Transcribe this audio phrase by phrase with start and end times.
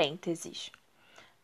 [0.00, 0.72] parênteses.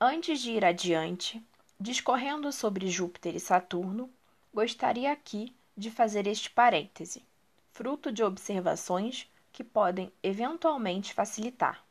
[0.00, 1.40] Antes de ir adiante,
[1.78, 4.10] discorrendo sobre Júpiter e Saturno,
[4.52, 7.24] gostaria aqui de fazer este parêntese,
[7.70, 11.84] fruto de observações que podem eventualmente facilitar.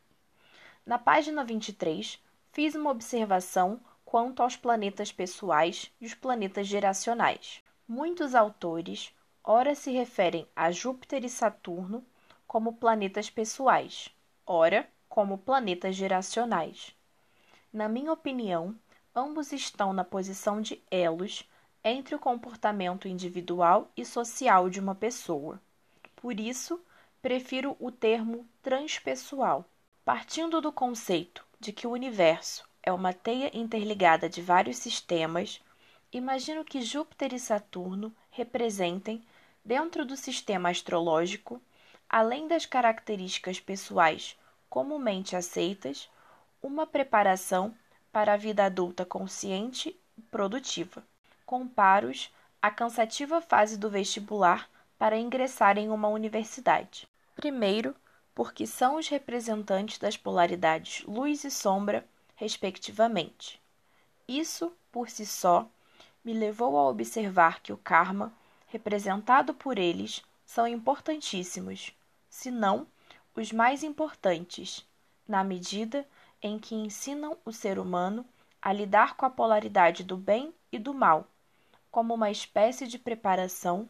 [0.85, 7.63] Na página 23, fiz uma observação quanto aos planetas pessoais e os planetas geracionais.
[7.87, 12.05] Muitos autores ora se referem a Júpiter e Saturno
[12.45, 14.09] como planetas pessoais,
[14.45, 16.95] ora como planetas geracionais.
[17.73, 18.75] Na minha opinião,
[19.13, 21.43] ambos estão na posição de elos
[21.83, 25.59] entre o comportamento individual e social de uma pessoa.
[26.15, 26.79] Por isso,
[27.21, 29.65] prefiro o termo transpessoal.
[30.05, 35.61] Partindo do conceito de que o universo é uma teia interligada de vários sistemas,
[36.11, 39.21] imagino que Júpiter e Saturno representem,
[39.63, 41.61] dentro do sistema astrológico,
[42.07, 44.35] além das características pessoais
[44.69, 46.09] comumente aceitas,
[46.61, 47.73] uma preparação
[48.11, 51.03] para a vida adulta consciente e produtiva.
[51.45, 52.31] Comparo-os
[52.61, 57.07] à cansativa fase do vestibular para ingressar em uma universidade.
[57.35, 57.95] Primeiro,
[58.35, 63.61] porque são os representantes das polaridades luz e sombra, respectivamente.
[64.27, 65.67] Isso, por si só,
[66.23, 68.31] me levou a observar que o karma,
[68.67, 71.93] representado por eles, são importantíssimos,
[72.29, 72.85] se não
[73.39, 74.85] os mais importantes,
[75.25, 76.05] na medida
[76.41, 78.25] em que ensinam o ser humano
[78.61, 81.25] a lidar com a polaridade do bem e do mal,
[81.89, 83.87] como uma espécie de preparação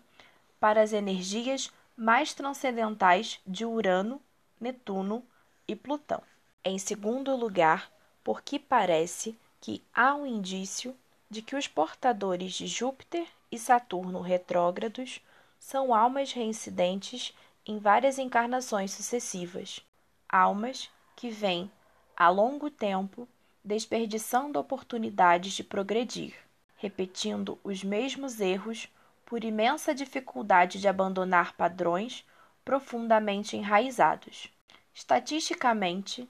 [0.60, 4.22] para as energias mais transcendentais de Urano,
[4.62, 5.24] Netuno
[5.68, 6.22] e Plutão.
[6.64, 7.92] Em segundo lugar,
[8.24, 10.96] porque parece que há um indício
[11.28, 15.22] de que os portadores de Júpiter e Saturno retrógrados
[15.60, 17.34] são almas reincidentes
[17.70, 19.80] em várias encarnações sucessivas,
[20.28, 21.72] almas que vêm,
[22.18, 23.28] a longo tempo,
[23.64, 26.34] desperdiçando oportunidades de progredir,
[26.78, 28.88] repetindo os mesmos erros
[29.24, 32.26] por imensa dificuldade de abandonar padrões
[32.66, 34.50] profundamente enraizados.
[34.92, 36.28] Estatisticamente,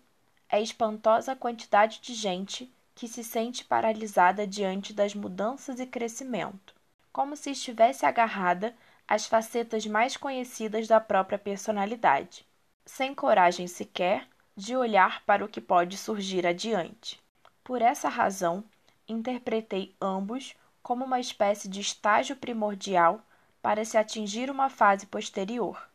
[0.49, 6.75] é espantosa a quantidade de gente que se sente paralisada diante das mudanças e crescimento,
[7.13, 8.75] como se estivesse agarrada
[9.09, 12.45] às facetas mais conhecidas da própria personalidade,
[12.85, 17.19] sem coragem sequer de olhar para o que pode surgir adiante.
[17.63, 18.63] Por essa razão,
[19.07, 23.19] interpretei ambos como uma espécie de estágio primordial
[23.63, 25.89] para se atingir uma fase posterior,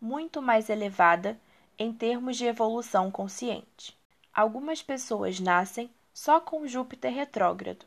[0.00, 1.36] muito mais elevada
[1.76, 3.98] em termos de evolução consciente.
[4.32, 7.84] Algumas pessoas nascem só com Júpiter retrógrado,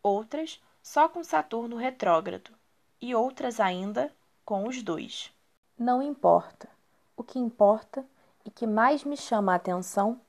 [0.00, 2.55] outras só com Saturno retrógrado
[3.00, 4.12] e outras ainda
[4.44, 5.32] com os dois.
[5.78, 6.68] Não importa.
[7.16, 8.04] O que importa
[8.44, 10.20] e que mais me chama a atenção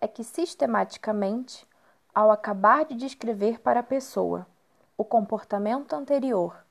[0.00, 1.66] é que sistematicamente,
[2.14, 4.46] ao acabar de descrever para a pessoa
[4.96, 6.64] o comportamento anterior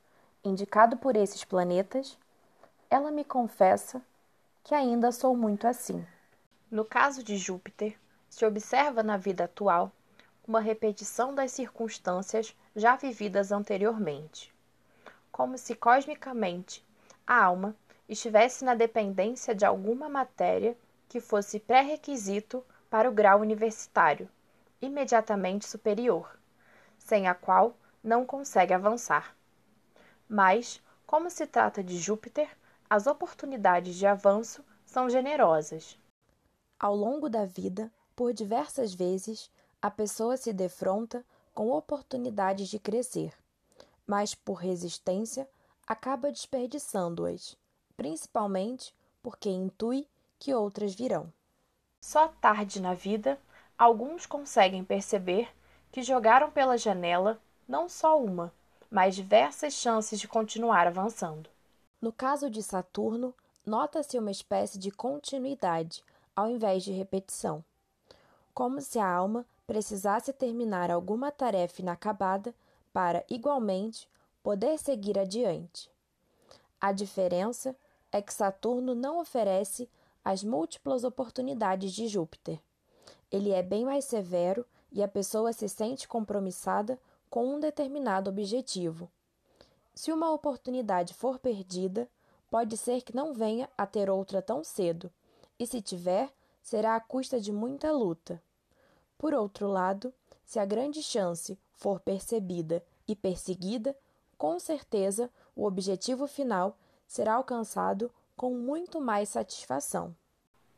[0.44, 2.18] indicado por esses planetas,
[2.90, 4.02] ela me confessa
[4.64, 6.06] que ainda sou muito assim.
[6.70, 7.98] No caso de Júpiter,
[8.30, 9.92] se observa na vida atual
[10.48, 14.54] uma repetição das circunstâncias já vividas anteriormente,
[15.36, 16.82] como se cosmicamente
[17.28, 17.76] a alma
[18.08, 20.78] estivesse na dependência de alguma matéria
[21.10, 24.30] que fosse pré-requisito para o grau universitário,
[24.82, 26.40] imediatamente superior,
[26.98, 29.36] sem a qual não consegue avançar.
[30.26, 32.50] Mas, como se trata de Júpiter,
[32.90, 36.00] as oportunidades de avanço são generosas.
[36.80, 39.52] Ao longo da vida, por diversas vezes,
[39.82, 43.34] a pessoa se defronta com oportunidades de crescer,
[44.06, 45.48] mas por resistência
[45.88, 47.56] acaba desperdiçando-as,
[47.96, 50.08] principalmente porque intui
[50.38, 51.32] que outras virão.
[52.02, 53.40] Só tarde na vida,
[53.78, 55.50] alguns conseguem perceber
[55.92, 58.54] que jogaram pela janela não só uma,
[58.92, 61.50] mas diversas chances de continuar avançando.
[62.02, 63.34] No caso de Saturno,
[63.66, 66.04] nota-se uma espécie de continuidade
[66.36, 67.64] ao invés de repetição,
[68.54, 72.54] como se a alma precisasse terminar alguma tarefa inacabada
[72.96, 74.08] para, igualmente,
[74.42, 75.92] poder seguir adiante.
[76.80, 77.76] A diferença
[78.10, 79.90] é que Saturno não oferece
[80.24, 82.58] as múltiplas oportunidades de Júpiter.
[83.30, 86.98] Ele é bem mais severo e a pessoa se sente compromissada
[87.30, 89.12] com um determinado objetivo.
[89.94, 92.08] Se uma oportunidade for perdida,
[92.50, 95.12] pode ser que não venha a ter outra tão cedo,
[95.60, 96.32] e se tiver,
[96.62, 98.42] será à custa de muita luta.
[99.18, 100.14] Por outro lado,
[100.46, 103.96] se a grande chance for percebida e perseguida,
[104.38, 106.78] com certeza o objetivo final
[107.08, 110.16] será alcançado com muito mais satisfação.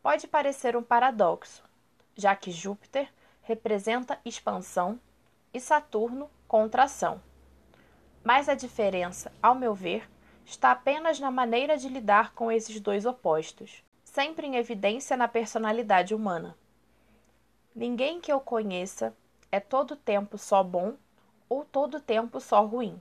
[0.02, 1.64] Pode parecer um paradoxo,
[2.16, 3.12] já que Júpiter
[3.42, 5.00] representa expansão
[5.54, 7.22] e Saturno contração.
[8.24, 10.10] Mas a diferença, ao meu ver,
[10.46, 16.14] está apenas na maneira de lidar com esses dois opostos, sempre em evidência na personalidade
[16.14, 16.58] humana.
[17.76, 19.16] Ninguém que eu conheça
[19.52, 20.96] é todo tempo só bom
[21.50, 23.00] ou todo tempo só ruim.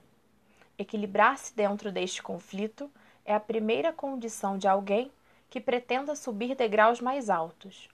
[0.78, 2.90] Equilibrar-se dentro deste conflito
[3.25, 5.10] é a primeira condição de alguém
[5.48, 7.88] que pretenda subir degraus mais altos.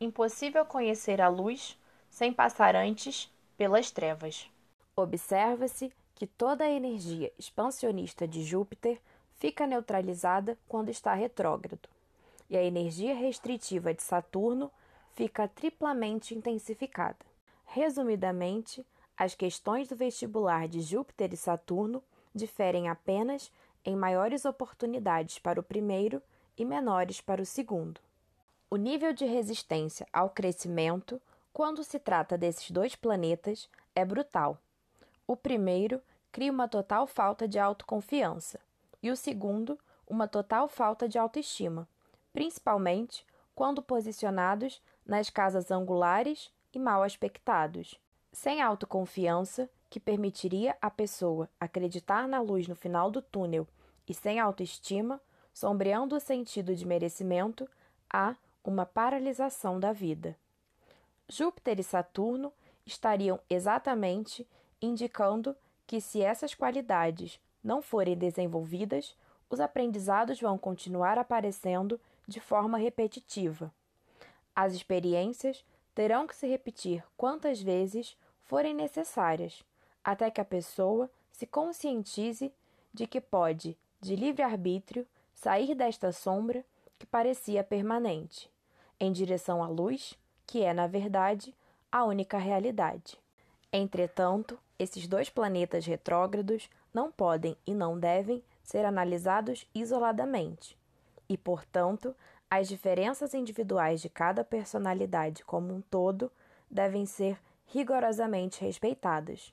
[0.00, 1.78] Impossível conhecer a luz
[2.10, 4.48] sem passar antes pelas trevas.
[4.94, 9.00] Observa-se que toda a energia expansionista de Júpiter
[9.38, 11.88] fica neutralizada quando está retrógrado,
[12.48, 14.70] e a energia restritiva de Saturno
[15.14, 17.18] fica triplamente intensificada.
[17.78, 18.84] Resumidamente,
[19.16, 22.02] as questões do vestibular de Júpiter e Saturno
[22.34, 23.52] diferem apenas
[23.84, 26.20] em maiores oportunidades para o primeiro
[26.56, 28.00] e menores para o segundo.
[28.68, 31.22] O nível de resistência ao crescimento,
[31.52, 34.58] quando se trata desses dois planetas, é brutal.
[35.24, 36.02] O primeiro
[36.32, 38.58] cria uma total falta de autoconfiança
[39.00, 41.86] e o segundo, uma total falta de autoestima,
[42.32, 47.98] principalmente quando posicionados nas casas angulares e mal aspectados.
[48.32, 53.66] Sem autoconfiança, que permitiria à pessoa acreditar na luz no final do túnel,
[54.06, 55.20] e sem autoestima,
[55.52, 57.68] sombreando o sentido de merecimento,
[58.12, 60.36] há uma paralisação da vida.
[61.28, 62.52] Júpiter e Saturno
[62.86, 64.46] estariam exatamente
[64.80, 65.56] indicando
[65.86, 69.16] que, se essas qualidades não forem desenvolvidas,
[69.50, 73.72] os aprendizados vão continuar aparecendo de forma repetitiva.
[74.54, 75.64] As experiências
[75.98, 79.64] terão que se repetir quantas vezes forem necessárias,
[80.04, 82.52] até que a pessoa se conscientize
[82.94, 85.04] de que pode, de livre-arbítrio,
[85.34, 86.64] sair desta sombra
[87.00, 88.48] que parecia permanente,
[89.00, 90.16] em direção à luz,
[90.46, 91.52] que é, na verdade,
[91.90, 93.18] a única realidade.
[93.72, 100.78] Entretanto, esses dois planetas retrógrados não podem e não devem ser analisados isoladamente,
[101.28, 102.14] e, portanto,
[102.50, 106.32] as diferenças individuais de cada personalidade como um todo
[106.70, 109.52] devem ser rigorosamente respeitadas.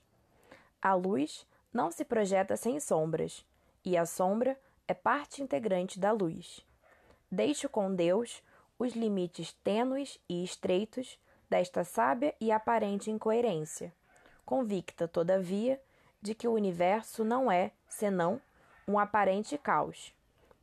[0.80, 3.44] A luz não se projeta sem sombras,
[3.84, 4.58] e a sombra
[4.88, 6.64] é parte integrante da luz.
[7.30, 8.42] Deixo com Deus
[8.78, 11.18] os limites tênues e estreitos
[11.50, 13.92] desta sábia e aparente incoerência,
[14.44, 15.80] convicta, todavia,
[16.20, 18.40] de que o universo não é, senão,
[18.88, 20.14] um aparente caos,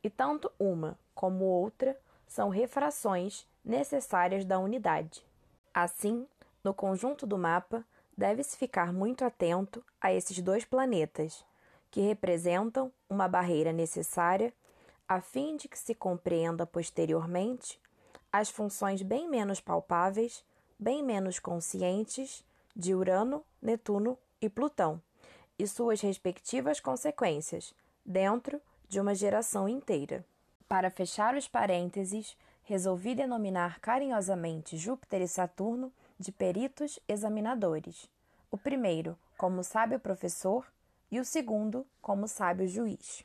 [0.02, 5.24] e tanto uma como outra são refrações necessárias da unidade.
[5.72, 6.26] Assim,
[6.62, 7.84] no conjunto do mapa,
[8.16, 11.44] deve-se ficar muito atento a esses dois planetas,
[11.90, 14.52] que representam uma barreira necessária
[15.08, 17.78] a fim de que se compreenda posteriormente
[18.32, 20.44] as funções bem menos palpáveis,
[20.78, 22.44] bem menos conscientes
[22.74, 25.00] de Urano, Netuno e Plutão
[25.58, 27.72] e suas respectivas consequências
[28.04, 30.24] dentro de uma geração inteira.
[30.74, 38.10] Para fechar os parênteses, resolvi denominar carinhosamente Júpiter e Saturno de peritos examinadores.
[38.50, 40.66] O primeiro como sábio professor
[41.12, 43.22] e o segundo como sábio juiz.